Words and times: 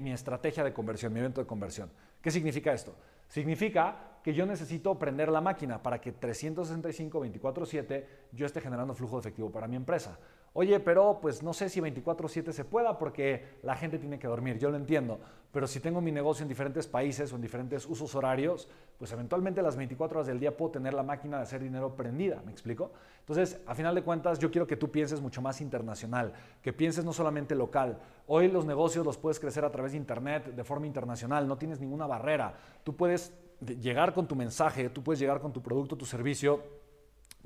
mi 0.00 0.12
estrategia 0.12 0.64
de 0.64 0.72
conversión, 0.72 1.12
mi 1.12 1.20
evento 1.20 1.40
de 1.40 1.46
conversión. 1.46 1.90
¿Qué 2.20 2.30
significa 2.30 2.72
esto? 2.72 2.94
Significa 3.28 4.18
que 4.22 4.34
yo 4.34 4.44
necesito 4.44 4.98
prender 4.98 5.28
la 5.28 5.40
máquina 5.40 5.82
para 5.82 6.00
que 6.00 6.12
365, 6.12 7.20
24/7 7.20 8.06
yo 8.32 8.46
esté 8.46 8.60
generando 8.60 8.94
flujo 8.94 9.16
de 9.16 9.20
efectivo 9.20 9.50
para 9.50 9.68
mi 9.68 9.76
empresa. 9.76 10.18
Oye, 10.52 10.80
pero 10.80 11.20
pues 11.22 11.44
no 11.44 11.52
sé 11.52 11.68
si 11.68 11.80
24/7 11.80 12.52
se 12.52 12.64
pueda 12.64 12.98
porque 12.98 13.44
la 13.62 13.76
gente 13.76 14.00
tiene 14.00 14.18
que 14.18 14.26
dormir, 14.26 14.58
yo 14.58 14.68
lo 14.68 14.76
entiendo, 14.76 15.20
pero 15.52 15.68
si 15.68 15.78
tengo 15.78 16.00
mi 16.00 16.10
negocio 16.10 16.42
en 16.42 16.48
diferentes 16.48 16.88
países 16.88 17.32
o 17.32 17.36
en 17.36 17.42
diferentes 17.42 17.86
usos 17.86 18.16
horarios, 18.16 18.68
pues 18.98 19.12
eventualmente 19.12 19.62
las 19.62 19.76
24 19.76 20.18
horas 20.18 20.26
del 20.26 20.40
día 20.40 20.56
puedo 20.56 20.72
tener 20.72 20.92
la 20.92 21.04
máquina 21.04 21.36
de 21.36 21.44
hacer 21.44 21.62
dinero 21.62 21.94
prendida, 21.94 22.42
¿me 22.44 22.50
explico? 22.50 22.90
Entonces, 23.20 23.60
a 23.64 23.76
final 23.76 23.94
de 23.94 24.02
cuentas, 24.02 24.40
yo 24.40 24.50
quiero 24.50 24.66
que 24.66 24.76
tú 24.76 24.90
pienses 24.90 25.20
mucho 25.20 25.40
más 25.40 25.60
internacional, 25.60 26.32
que 26.62 26.72
pienses 26.72 27.04
no 27.04 27.12
solamente 27.12 27.54
local. 27.54 28.00
Hoy 28.26 28.48
los 28.48 28.64
negocios 28.64 29.06
los 29.06 29.18
puedes 29.18 29.38
crecer 29.38 29.64
a 29.64 29.70
través 29.70 29.92
de 29.92 29.98
Internet 29.98 30.46
de 30.46 30.64
forma 30.64 30.86
internacional, 30.88 31.46
no 31.46 31.58
tienes 31.58 31.78
ninguna 31.78 32.08
barrera. 32.08 32.54
Tú 32.82 32.96
puedes 32.96 33.32
llegar 33.60 34.14
con 34.14 34.26
tu 34.26 34.34
mensaje, 34.34 34.90
tú 34.90 35.02
puedes 35.04 35.20
llegar 35.20 35.40
con 35.40 35.52
tu 35.52 35.62
producto, 35.62 35.96
tu 35.96 36.06
servicio 36.06 36.79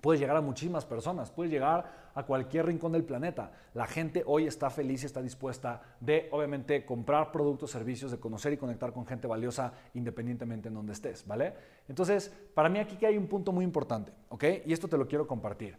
Puedes 0.05 0.21
llegar 0.21 0.37
a 0.37 0.43
muchísimas 0.43 0.85
personas, 0.85 1.31
puedes 1.31 1.51
llegar 1.51 2.11
a 2.15 2.25
cualquier 2.25 2.67
rincón 2.67 2.93
del 2.93 3.05
planeta. 3.05 3.53
La 3.73 3.87
gente 3.87 4.23
hoy 4.27 4.47
está 4.47 4.69
feliz 4.69 5.03
y 5.03 5.07
está 5.07 5.23
dispuesta 5.23 5.81
de, 5.99 6.29
obviamente, 6.31 6.85
comprar 6.85 7.33
productos, 7.33 7.71
servicios, 7.71 8.11
de 8.11 8.21
conocer 8.21 8.53
y 8.53 8.59
conectar 8.59 8.93
con 8.93 9.07
gente 9.07 9.27
valiosa 9.27 9.73
independientemente 9.95 10.69
en 10.69 10.75
donde 10.75 10.93
estés, 10.93 11.27
¿vale? 11.27 11.55
Entonces, 11.89 12.31
para 12.53 12.69
mí 12.69 12.81
aquí 12.81 12.97
que 12.97 13.07
hay 13.07 13.17
un 13.17 13.29
punto 13.29 13.51
muy 13.51 13.65
importante, 13.65 14.13
¿ok? 14.29 14.45
Y 14.67 14.75
esto 14.75 14.89
te 14.89 14.99
lo 14.99 15.09
quiero 15.09 15.27
compartir. 15.27 15.79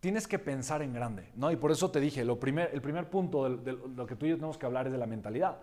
Tienes 0.00 0.26
que 0.26 0.38
pensar 0.38 0.80
en 0.80 0.94
grande, 0.94 1.30
¿no? 1.34 1.52
Y 1.52 1.56
por 1.56 1.70
eso 1.70 1.90
te 1.90 2.00
dije, 2.00 2.24
lo 2.24 2.40
primer, 2.40 2.70
el 2.72 2.80
primer 2.80 3.10
punto 3.10 3.44
de, 3.44 3.58
de 3.58 3.78
lo 3.94 4.06
que 4.06 4.16
tú 4.16 4.24
y 4.24 4.30
yo 4.30 4.36
tenemos 4.36 4.56
que 4.56 4.64
hablar 4.64 4.86
es 4.86 4.92
de 4.92 4.98
la 4.98 5.06
mentalidad. 5.06 5.58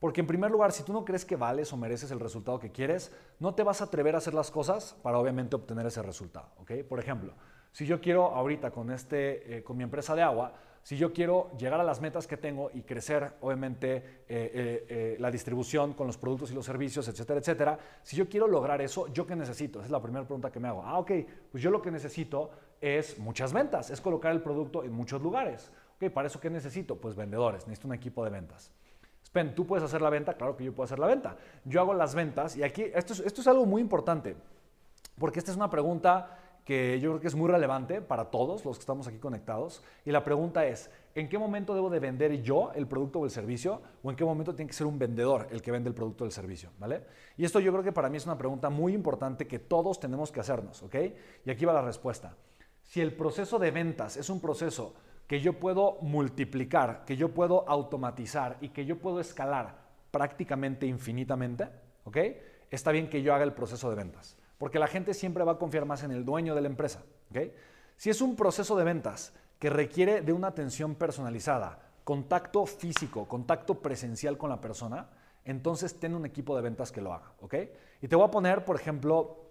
Porque 0.00 0.22
en 0.22 0.26
primer 0.26 0.50
lugar, 0.50 0.72
si 0.72 0.82
tú 0.82 0.94
no 0.94 1.04
crees 1.04 1.26
que 1.26 1.36
vales 1.36 1.72
o 1.74 1.76
mereces 1.76 2.10
el 2.10 2.20
resultado 2.20 2.58
que 2.58 2.72
quieres, 2.72 3.12
no 3.38 3.54
te 3.54 3.62
vas 3.62 3.82
a 3.82 3.84
atrever 3.84 4.14
a 4.14 4.18
hacer 4.18 4.32
las 4.32 4.50
cosas 4.50 4.96
para 5.02 5.18
obviamente 5.18 5.56
obtener 5.56 5.86
ese 5.86 6.02
resultado. 6.02 6.48
¿ok? 6.58 6.72
Por 6.88 6.98
ejemplo, 6.98 7.34
si 7.70 7.84
yo 7.84 8.00
quiero 8.00 8.34
ahorita 8.34 8.70
con, 8.70 8.90
este, 8.90 9.58
eh, 9.58 9.62
con 9.62 9.76
mi 9.76 9.84
empresa 9.84 10.14
de 10.16 10.22
agua, 10.22 10.54
si 10.82 10.96
yo 10.96 11.12
quiero 11.12 11.50
llegar 11.58 11.78
a 11.78 11.84
las 11.84 12.00
metas 12.00 12.26
que 12.26 12.38
tengo 12.38 12.70
y 12.72 12.80
crecer, 12.80 13.34
obviamente, 13.42 13.96
eh, 14.26 14.86
eh, 14.88 15.16
la 15.20 15.30
distribución 15.30 15.92
con 15.92 16.06
los 16.06 16.16
productos 16.16 16.50
y 16.50 16.54
los 16.54 16.64
servicios, 16.64 17.06
etcétera, 17.06 17.38
etcétera, 17.38 17.78
si 18.02 18.16
yo 18.16 18.26
quiero 18.26 18.48
lograr 18.48 18.80
eso, 18.80 19.06
¿yo 19.08 19.26
qué 19.26 19.36
necesito? 19.36 19.80
Esa 19.80 19.86
es 19.86 19.92
la 19.92 20.00
primera 20.00 20.24
pregunta 20.24 20.50
que 20.50 20.58
me 20.58 20.68
hago. 20.68 20.82
Ah, 20.82 20.98
ok, 20.98 21.12
pues 21.52 21.62
yo 21.62 21.70
lo 21.70 21.82
que 21.82 21.90
necesito 21.90 22.50
es 22.80 23.18
muchas 23.18 23.52
ventas, 23.52 23.90
es 23.90 24.00
colocar 24.00 24.32
el 24.32 24.40
producto 24.40 24.82
en 24.82 24.92
muchos 24.92 25.20
lugares. 25.20 25.70
Ok, 25.96 26.10
¿para 26.10 26.28
eso 26.28 26.40
qué 26.40 26.48
necesito? 26.48 26.96
Pues 26.96 27.14
vendedores, 27.14 27.66
necesito 27.66 27.88
un 27.88 27.94
equipo 27.94 28.24
de 28.24 28.30
ventas. 28.30 28.72
Spen, 29.30 29.54
¿tú 29.54 29.64
puedes 29.64 29.84
hacer 29.84 30.02
la 30.02 30.10
venta? 30.10 30.34
Claro 30.34 30.56
que 30.56 30.64
yo 30.64 30.74
puedo 30.74 30.86
hacer 30.86 30.98
la 30.98 31.06
venta. 31.06 31.36
Yo 31.64 31.80
hago 31.80 31.94
las 31.94 32.16
ventas 32.16 32.56
y 32.56 32.64
aquí 32.64 32.82
esto 32.92 33.12
es, 33.12 33.20
esto 33.20 33.40
es 33.42 33.46
algo 33.46 33.64
muy 33.64 33.80
importante, 33.80 34.34
porque 35.16 35.38
esta 35.38 35.52
es 35.52 35.56
una 35.56 35.70
pregunta 35.70 36.36
que 36.64 36.98
yo 36.98 37.10
creo 37.10 37.20
que 37.20 37.28
es 37.28 37.36
muy 37.36 37.48
relevante 37.48 38.00
para 38.00 38.24
todos 38.24 38.64
los 38.64 38.76
que 38.76 38.80
estamos 38.80 39.06
aquí 39.06 39.18
conectados. 39.18 39.84
Y 40.04 40.10
la 40.10 40.24
pregunta 40.24 40.66
es, 40.66 40.90
¿en 41.14 41.28
qué 41.28 41.38
momento 41.38 41.76
debo 41.76 41.90
de 41.90 42.00
vender 42.00 42.42
yo 42.42 42.72
el 42.74 42.88
producto 42.88 43.20
o 43.20 43.24
el 43.24 43.30
servicio? 43.30 43.80
¿O 44.02 44.10
en 44.10 44.16
qué 44.16 44.24
momento 44.24 44.52
tiene 44.52 44.68
que 44.68 44.76
ser 44.76 44.88
un 44.88 44.98
vendedor 44.98 45.46
el 45.52 45.62
que 45.62 45.70
vende 45.70 45.88
el 45.88 45.94
producto 45.94 46.24
o 46.24 46.26
el 46.26 46.32
servicio? 46.32 46.70
¿Vale? 46.80 47.04
Y 47.36 47.44
esto 47.44 47.60
yo 47.60 47.70
creo 47.70 47.84
que 47.84 47.92
para 47.92 48.08
mí 48.08 48.16
es 48.16 48.26
una 48.26 48.36
pregunta 48.36 48.68
muy 48.68 48.94
importante 48.94 49.46
que 49.46 49.60
todos 49.60 50.00
tenemos 50.00 50.32
que 50.32 50.40
hacernos, 50.40 50.82
¿ok? 50.82 50.96
Y 51.44 51.50
aquí 51.52 51.64
va 51.64 51.72
la 51.72 51.82
respuesta. 51.82 52.36
Si 52.82 53.00
el 53.00 53.14
proceso 53.14 53.60
de 53.60 53.70
ventas 53.70 54.16
es 54.16 54.28
un 54.28 54.40
proceso 54.40 54.94
que 55.30 55.40
yo 55.40 55.52
puedo 55.52 55.96
multiplicar, 56.00 57.04
que 57.04 57.16
yo 57.16 57.32
puedo 57.32 57.64
automatizar 57.68 58.56
y 58.60 58.70
que 58.70 58.84
yo 58.84 58.98
puedo 58.98 59.20
escalar 59.20 59.76
prácticamente 60.10 60.86
infinitamente, 60.86 61.68
¿ok? 62.02 62.16
Está 62.68 62.90
bien 62.90 63.08
que 63.08 63.22
yo 63.22 63.32
haga 63.32 63.44
el 63.44 63.52
proceso 63.52 63.88
de 63.90 63.94
ventas, 63.94 64.36
porque 64.58 64.80
la 64.80 64.88
gente 64.88 65.14
siempre 65.14 65.44
va 65.44 65.52
a 65.52 65.58
confiar 65.58 65.84
más 65.84 66.02
en 66.02 66.10
el 66.10 66.24
dueño 66.24 66.56
de 66.56 66.62
la 66.62 66.66
empresa, 66.66 67.04
¿ok? 67.30 67.52
Si 67.96 68.10
es 68.10 68.20
un 68.20 68.34
proceso 68.34 68.74
de 68.74 68.82
ventas 68.82 69.32
que 69.60 69.70
requiere 69.70 70.20
de 70.20 70.32
una 70.32 70.48
atención 70.48 70.96
personalizada, 70.96 71.78
contacto 72.02 72.66
físico, 72.66 73.28
contacto 73.28 73.76
presencial 73.80 74.36
con 74.36 74.50
la 74.50 74.60
persona, 74.60 75.10
entonces 75.44 76.00
ten 76.00 76.16
un 76.16 76.26
equipo 76.26 76.56
de 76.56 76.62
ventas 76.62 76.90
que 76.90 77.02
lo 77.02 77.12
haga, 77.12 77.34
¿ok? 77.40 77.54
Y 78.02 78.08
te 78.08 78.16
voy 78.16 78.26
a 78.26 78.32
poner, 78.32 78.64
por 78.64 78.74
ejemplo, 78.74 79.44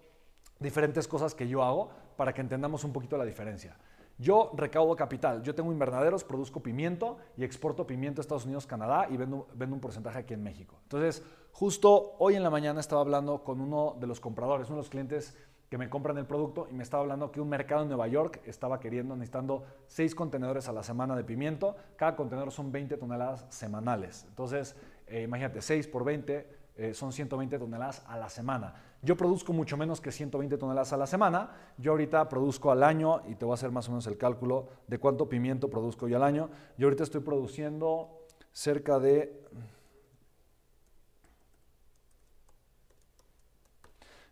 diferentes 0.59 1.07
cosas 1.07 1.33
que 1.33 1.47
yo 1.47 1.63
hago 1.63 1.89
para 2.17 2.33
que 2.33 2.41
entendamos 2.41 2.83
un 2.83 2.91
poquito 2.91 3.15
la 3.15 3.23
diferencia. 3.23 3.77
Yo 4.19 4.51
recaudo 4.53 4.97
capital, 4.97 5.41
yo 5.43 5.55
tengo 5.55 5.71
invernaderos, 5.71 6.25
produzco 6.25 6.61
pimiento 6.61 7.17
y 7.37 7.45
exporto 7.45 7.87
pimiento 7.87 8.19
a 8.19 8.21
Estados 8.21 8.43
Unidos, 8.43 8.67
Canadá 8.67 9.07
y 9.09 9.15
vendo, 9.15 9.47
un 9.57 9.79
porcentaje 9.79 10.19
aquí 10.19 10.33
en 10.33 10.43
México. 10.43 10.77
Entonces, 10.83 11.23
justo 11.53 12.17
hoy 12.19 12.35
en 12.35 12.43
la 12.43 12.49
mañana 12.49 12.81
estaba 12.81 12.99
hablando 12.99 13.45
con 13.45 13.61
uno 13.61 13.95
de 13.97 14.07
los 14.07 14.19
compradores, 14.19 14.67
uno 14.67 14.75
de 14.75 14.81
los 14.81 14.89
clientes 14.89 15.37
que 15.69 15.77
me 15.77 15.89
compran 15.89 16.17
el 16.17 16.25
producto 16.25 16.67
y 16.69 16.73
me 16.73 16.83
estaba 16.83 17.01
hablando 17.01 17.31
que 17.31 17.39
un 17.39 17.47
mercado 17.47 17.83
en 17.83 17.87
Nueva 17.87 18.09
York 18.09 18.41
estaba 18.45 18.81
queriendo, 18.81 19.15
necesitando 19.15 19.63
6 19.87 20.15
contenedores 20.15 20.67
a 20.67 20.73
la 20.73 20.83
semana 20.83 21.15
de 21.15 21.23
pimiento. 21.23 21.77
Cada 21.95 22.17
contenedor 22.17 22.51
son 22.51 22.73
20 22.73 22.97
toneladas 22.97 23.45
semanales. 23.47 24.25
Entonces, 24.27 24.75
eh, 25.07 25.21
imagínate, 25.21 25.61
6 25.61 25.87
por 25.87 26.03
20 26.03 26.58
eh, 26.79 26.93
son 26.93 27.11
120 27.11 27.59
toneladas 27.59 28.03
a 28.07 28.17
la 28.17 28.29
semana. 28.29 28.73
Yo 29.01 29.17
produzco 29.17 29.51
mucho 29.51 29.75
menos 29.75 29.99
que 29.99 30.13
120 30.13 30.57
toneladas 30.57 30.93
a 30.93 30.97
la 30.97 31.07
semana. 31.07 31.51
Yo 31.77 31.91
ahorita 31.91 32.29
produzco 32.29 32.71
al 32.71 32.83
año, 32.83 33.21
y 33.27 33.35
te 33.35 33.43
voy 33.43 33.51
a 33.51 33.55
hacer 33.55 33.69
más 33.69 33.89
o 33.89 33.91
menos 33.91 34.07
el 34.07 34.17
cálculo 34.17 34.69
de 34.87 34.97
cuánto 34.97 35.27
pimiento 35.27 35.69
produzco 35.69 36.07
yo 36.07 36.15
al 36.15 36.23
año. 36.23 36.49
Yo 36.77 36.87
ahorita 36.87 37.03
estoy 37.03 37.19
produciendo 37.19 38.25
cerca 38.53 38.97
de... 38.97 39.45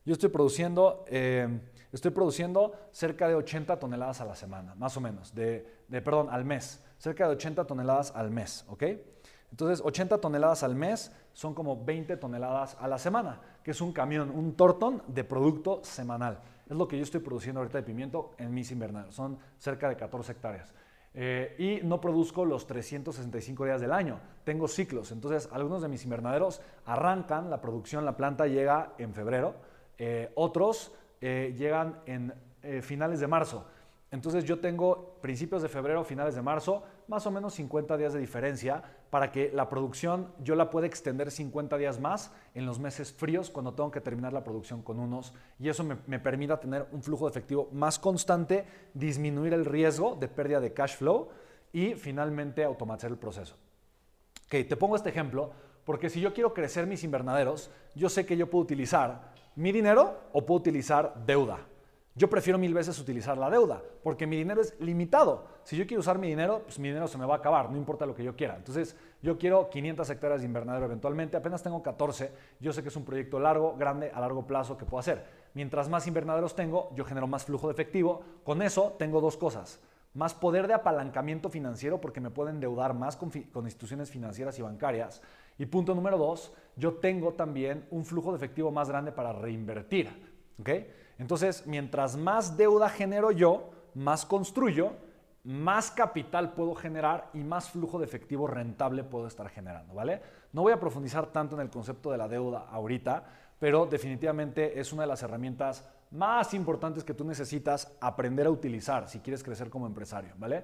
Yo 0.06 0.14
estoy 0.14 0.30
produciendo, 0.30 1.04
eh, 1.10 1.60
estoy 1.92 2.12
produciendo 2.12 2.72
cerca 2.94 3.28
de 3.28 3.36
80 3.36 3.78
toneladas 3.78 4.22
a 4.22 4.26
la 4.26 4.38
semana, 4.38 4.74
más 4.76 4.96
o 4.96 5.02
menos, 5.02 5.36
de, 5.36 5.84
de, 5.90 6.02
perdón, 6.02 6.30
al 6.32 6.46
mes, 6.46 6.82
cerca 6.98 7.28
de 7.28 7.34
80 7.34 7.68
toneladas 7.68 8.14
al 8.16 8.32
mes, 8.32 8.64
¿ok? 8.70 8.84
Entonces, 9.52 9.82
80 9.84 10.20
toneladas 10.20 10.64
al 10.64 10.76
mes 10.76 11.12
son 11.34 11.54
como 11.54 11.84
20 11.84 12.18
toneladas 12.18 12.78
a 12.80 12.88
la 12.88 12.98
semana, 12.98 13.40
que 13.64 13.72
es 13.72 13.82
un 13.82 13.94
camión, 13.94 14.30
un 14.30 14.56
tortón 14.56 15.02
de 15.08 15.24
producto 15.24 15.82
semanal. 15.84 16.40
Es 16.70 16.76
lo 16.76 16.88
que 16.88 16.98
yo 16.98 17.04
estoy 17.04 17.22
produciendo 17.22 17.62
ahorita 17.62 17.78
de 17.78 17.84
pimiento 17.84 18.32
en 18.38 18.54
mis 18.54 18.72
invernaderos. 18.72 19.16
Son 19.16 19.38
cerca 19.58 19.88
de 19.88 19.96
14 19.96 20.34
hectáreas. 20.34 20.74
Eh, 21.14 21.56
y 21.82 21.86
no 21.86 22.00
produzco 22.00 22.46
los 22.46 22.68
365 22.68 23.66
días 23.66 23.82
del 23.82 23.92
año. 23.92 24.20
Tengo 24.44 24.68
ciclos. 24.68 25.12
Entonces, 25.12 25.50
algunos 25.52 25.82
de 25.82 25.88
mis 25.88 26.04
invernaderos 26.04 26.62
arrancan, 26.86 27.50
la 27.50 27.62
producción, 27.62 28.06
la 28.06 28.18
planta 28.18 28.46
llega 28.48 28.94
en 28.98 29.14
febrero. 29.14 29.56
Eh, 29.98 30.32
otros 30.36 30.92
eh, 31.22 31.56
llegan 31.58 32.02
en 32.06 32.34
finales 32.82 33.22
de 33.22 33.28
marzo. 33.28 33.66
Entonces 34.10 34.46
yo 34.46 34.60
tengo 34.60 35.18
principios 35.22 35.62
de 35.62 35.68
febrero, 35.68 36.04
finales 36.06 36.34
de 36.36 36.42
marzo, 36.42 36.84
más 37.08 37.28
o 37.28 37.32
menos 37.32 37.56
50 37.56 37.98
días 37.98 38.14
de 38.14 38.20
diferencia 38.20 38.82
para 39.10 39.32
que 39.32 39.52
la 39.54 39.68
producción 39.68 40.32
yo 40.42 40.56
la 40.56 40.70
pueda 40.70 40.88
extender 40.88 41.30
50 41.30 41.78
días 41.78 42.00
más 42.00 42.32
en 42.54 42.66
los 42.66 42.80
meses 42.80 43.12
fríos 43.12 43.50
cuando 43.50 43.74
tengo 43.74 43.92
que 43.92 44.00
terminar 44.00 44.32
la 44.32 44.46
producción 44.46 44.82
con 44.82 45.00
unos 45.00 45.34
y 45.60 45.68
eso 45.68 45.84
me, 45.84 46.20
permita 46.20 46.60
tener 46.60 46.88
un 46.94 47.04
flujo 47.04 47.26
de 47.26 47.32
efectivo 47.32 47.70
más 47.74 48.00
constante, 48.00 48.66
disminuir 48.94 49.54
el 49.54 49.66
riesgo 49.66 50.16
de 50.16 50.30
pérdida 50.30 50.62
de 50.62 50.74
cash 50.74 50.96
flow 50.96 51.28
y 51.74 51.96
finalmente 51.96 52.64
automatizar 52.64 53.12
el 53.12 53.18
proceso. 53.18 53.56
Ok, 54.46 54.68
te 54.70 54.78
pongo 54.78 54.96
este 54.96 55.10
ejemplo 55.10 55.52
porque 55.84 56.10
si 56.10 56.22
yo 56.22 56.34
quiero 56.34 56.54
crecer 56.54 56.88
mis 56.88 57.04
invernaderos, 57.04 57.72
yo 57.94 58.08
sé 58.08 58.26
que 58.26 58.38
yo 58.38 58.50
puedo 58.50 58.64
utilizar 58.64 59.34
mi 59.56 59.74
dinero 59.74 60.18
o 60.32 60.46
puedo 60.46 60.60
utilizar 60.60 61.26
deuda. 61.26 61.60
Yo 62.18 62.28
prefiero 62.32 62.58
mil 62.58 62.74
veces 62.74 62.98
utilizar 63.00 63.38
la 63.38 63.48
deuda, 63.48 63.80
porque 64.02 64.26
mi 64.26 64.38
dinero 64.38 64.60
es 64.60 64.74
limitado. 64.80 65.46
Si 65.64 65.78
yo 65.78 65.86
quiero 65.86 66.02
usar 66.02 66.18
mi 66.18 66.28
dinero, 66.28 66.64
pues 66.64 66.80
mi 66.80 66.88
dinero 66.88 67.08
se 67.08 67.16
me 67.20 67.28
va 67.28 67.36
a 67.36 67.38
acabar, 67.38 67.70
no 67.70 67.78
importa 67.78 68.08
lo 68.08 68.16
que 68.16 68.24
yo 68.24 68.36
quiera. 68.36 68.56
Entonces, 68.56 68.96
yo 69.22 69.38
quiero 69.38 69.70
500 69.70 70.10
hectáreas 70.10 70.42
de 70.42 70.48
invernadero 70.48 70.88
eventualmente, 70.88 71.38
apenas 71.38 71.62
tengo 71.62 71.84
14, 71.84 72.32
yo 72.60 72.74
sé 72.74 72.82
que 72.82 72.90
es 72.90 72.96
un 72.96 73.06
proyecto 73.06 73.40
largo, 73.40 73.76
grande, 73.78 74.10
a 74.12 74.20
largo 74.20 74.48
plazo 74.48 74.80
que 74.80 74.86
puedo 74.86 75.00
hacer. 75.00 75.26
Mientras 75.54 75.90
más 75.90 76.08
invernaderos 76.08 76.56
tengo, 76.56 76.90
yo 76.96 77.06
genero 77.06 77.28
más 77.28 77.46
flujo 77.46 77.68
de 77.68 77.74
efectivo. 77.74 78.24
Con 78.44 78.64
eso 78.64 78.96
tengo 78.98 79.22
dos 79.22 79.38
cosas. 79.38 79.80
Más 80.16 80.34
poder 80.34 80.66
de 80.66 80.74
apalancamiento 80.74 81.50
financiero 81.50 82.02
porque 82.02 82.20
me 82.20 82.32
pueden 82.32 82.56
endeudar 82.56 82.96
más 82.96 83.16
con, 83.16 83.30
con 83.30 83.66
instituciones 83.66 84.10
financieras 84.10 84.58
y 84.58 84.64
bancarias. 84.64 85.22
Y 85.60 85.68
punto 85.68 85.94
número 85.94 86.18
dos, 86.18 86.52
yo 86.78 86.96
tengo 86.96 87.34
también 87.34 87.86
un 87.92 88.06
flujo 88.06 88.32
de 88.32 88.38
efectivo 88.38 88.72
más 88.72 88.90
grande 88.90 89.12
para 89.12 89.34
reinvertir. 89.34 90.10
¿okay? 90.60 90.92
Entonces, 91.20 91.66
mientras 91.66 92.16
más 92.16 92.58
deuda 92.58 92.90
genero 92.90 93.32
yo, 93.32 93.72
más 93.94 94.26
construyo, 94.26 94.94
más 95.44 95.92
capital 95.92 96.54
puedo 96.54 96.76
generar 96.76 97.30
y 97.34 97.40
más 97.40 97.70
flujo 97.70 98.00
de 98.00 98.06
efectivo 98.06 98.48
rentable 98.48 99.04
puedo 99.04 99.28
estar 99.28 99.50
generando, 99.50 99.94
¿vale? 99.94 100.22
No 100.52 100.62
voy 100.62 100.74
a 100.74 100.80
profundizar 100.80 101.28
tanto 101.28 101.56
en 101.56 101.62
el 101.62 101.70
concepto 101.70 102.12
de 102.12 102.18
la 102.18 102.28
deuda 102.28 102.68
ahorita, 102.70 103.24
pero 103.58 103.86
definitivamente 103.86 104.80
es 104.80 104.92
una 104.92 105.04
de 105.04 105.08
las 105.08 105.24
herramientas 105.24 105.88
más 106.12 106.54
importantes 106.54 107.04
que 107.04 107.14
tú 107.14 107.24
necesitas 107.24 107.96
aprender 108.00 108.48
a 108.48 108.52
utilizar 108.52 109.10
si 109.10 109.20
quieres 109.20 109.44
crecer 109.44 109.70
como 109.70 109.88
empresario, 109.88 110.34
¿vale? 110.38 110.64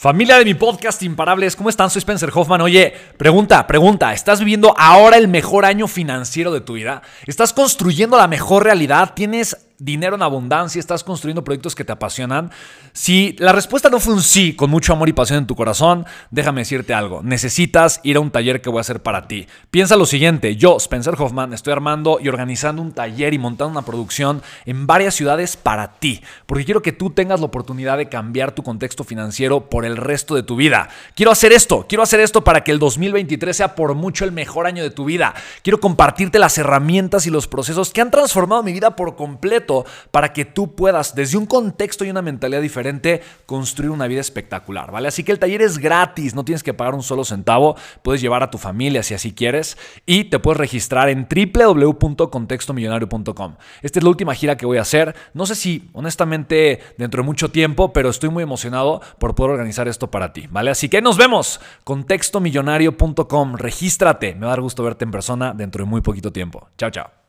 Familia 0.00 0.38
de 0.38 0.46
mi 0.46 0.54
podcast 0.54 1.02
Imparables, 1.02 1.56
¿cómo 1.56 1.68
están? 1.68 1.90
Soy 1.90 1.98
Spencer 1.98 2.30
Hoffman. 2.32 2.62
Oye, 2.62 2.94
pregunta, 3.18 3.66
pregunta, 3.66 4.14
¿estás 4.14 4.38
viviendo 4.38 4.74
ahora 4.78 5.18
el 5.18 5.28
mejor 5.28 5.66
año 5.66 5.86
financiero 5.88 6.50
de 6.52 6.62
tu 6.62 6.72
vida? 6.72 7.02
¿Estás 7.26 7.52
construyendo 7.52 8.16
la 8.16 8.26
mejor 8.26 8.64
realidad? 8.64 9.12
¿Tienes 9.14 9.58
dinero 9.80 10.14
en 10.14 10.22
abundancia, 10.22 10.78
estás 10.78 11.02
construyendo 11.02 11.42
proyectos 11.42 11.74
que 11.74 11.84
te 11.84 11.92
apasionan. 11.92 12.50
Si 12.92 13.34
la 13.38 13.52
respuesta 13.52 13.88
no 13.88 13.98
fue 13.98 14.14
un 14.14 14.22
sí 14.22 14.54
con 14.54 14.70
mucho 14.70 14.92
amor 14.92 15.08
y 15.08 15.12
pasión 15.12 15.38
en 15.38 15.46
tu 15.46 15.56
corazón, 15.56 16.06
déjame 16.30 16.60
decirte 16.60 16.94
algo. 16.94 17.22
Necesitas 17.22 18.00
ir 18.04 18.16
a 18.16 18.20
un 18.20 18.30
taller 18.30 18.60
que 18.60 18.68
voy 18.68 18.78
a 18.78 18.82
hacer 18.82 19.02
para 19.02 19.26
ti. 19.26 19.46
Piensa 19.70 19.96
lo 19.96 20.06
siguiente, 20.06 20.56
yo, 20.56 20.76
Spencer 20.76 21.14
Hoffman, 21.18 21.54
estoy 21.54 21.72
armando 21.72 22.18
y 22.20 22.28
organizando 22.28 22.82
un 22.82 22.92
taller 22.92 23.32
y 23.32 23.38
montando 23.38 23.72
una 23.72 23.86
producción 23.86 24.42
en 24.66 24.86
varias 24.86 25.14
ciudades 25.14 25.56
para 25.56 25.92
ti, 25.98 26.20
porque 26.46 26.64
quiero 26.64 26.82
que 26.82 26.92
tú 26.92 27.10
tengas 27.10 27.40
la 27.40 27.46
oportunidad 27.46 27.96
de 27.96 28.08
cambiar 28.08 28.52
tu 28.52 28.62
contexto 28.62 29.02
financiero 29.02 29.70
por 29.70 29.86
el 29.86 29.96
resto 29.96 30.34
de 30.34 30.42
tu 30.42 30.56
vida. 30.56 30.88
Quiero 31.14 31.32
hacer 31.32 31.52
esto, 31.52 31.86
quiero 31.88 32.02
hacer 32.02 32.20
esto 32.20 32.44
para 32.44 32.62
que 32.62 32.70
el 32.70 32.78
2023 32.78 33.56
sea 33.56 33.74
por 33.74 33.94
mucho 33.94 34.24
el 34.24 34.32
mejor 34.32 34.66
año 34.66 34.82
de 34.82 34.90
tu 34.90 35.06
vida. 35.06 35.34
Quiero 35.62 35.80
compartirte 35.80 36.38
las 36.38 36.58
herramientas 36.58 37.26
y 37.26 37.30
los 37.30 37.48
procesos 37.48 37.92
que 37.92 38.02
han 38.02 38.10
transformado 38.10 38.62
mi 38.62 38.72
vida 38.72 38.94
por 38.94 39.16
completo 39.16 39.69
para 40.10 40.32
que 40.32 40.44
tú 40.44 40.74
puedas, 40.74 41.14
desde 41.14 41.38
un 41.38 41.46
contexto 41.46 42.04
y 42.04 42.10
una 42.10 42.22
mentalidad 42.22 42.60
diferente, 42.60 43.22
construir 43.46 43.90
una 43.90 44.06
vida 44.06 44.20
espectacular, 44.20 44.90
¿vale? 44.90 45.08
Así 45.08 45.24
que 45.24 45.32
el 45.32 45.38
taller 45.38 45.62
es 45.62 45.78
gratis, 45.78 46.34
no 46.34 46.44
tienes 46.44 46.62
que 46.62 46.74
pagar 46.74 46.94
un 46.94 47.02
solo 47.02 47.24
centavo, 47.24 47.76
puedes 48.02 48.20
llevar 48.20 48.42
a 48.42 48.50
tu 48.50 48.58
familia 48.58 49.02
si 49.02 49.14
así 49.14 49.32
quieres 49.32 49.78
y 50.06 50.24
te 50.24 50.38
puedes 50.38 50.58
registrar 50.58 51.08
en 51.08 51.26
www.contextomillonario.com. 51.28 53.56
Esta 53.82 53.98
es 53.98 54.02
la 54.02 54.10
última 54.10 54.34
gira 54.34 54.56
que 54.56 54.66
voy 54.66 54.78
a 54.78 54.82
hacer, 54.82 55.14
no 55.34 55.46
sé 55.46 55.54
si 55.54 55.90
honestamente 55.92 56.80
dentro 56.98 57.22
de 57.22 57.26
mucho 57.26 57.50
tiempo, 57.50 57.92
pero 57.92 58.10
estoy 58.10 58.30
muy 58.30 58.42
emocionado 58.42 59.00
por 59.18 59.34
poder 59.34 59.52
organizar 59.52 59.88
esto 59.88 60.10
para 60.10 60.32
ti, 60.32 60.46
¿vale? 60.50 60.70
Así 60.70 60.88
que 60.88 61.02
nos 61.02 61.16
vemos, 61.16 61.60
contextomillonario.com, 61.84 63.56
regístrate, 63.56 64.34
me 64.34 64.42
va 64.42 64.48
a 64.48 64.50
dar 64.50 64.60
gusto 64.60 64.82
verte 64.82 65.04
en 65.04 65.10
persona 65.10 65.54
dentro 65.54 65.84
de 65.84 65.90
muy 65.90 66.00
poquito 66.00 66.32
tiempo. 66.32 66.68
Chao, 66.76 66.90
chao. 66.90 67.19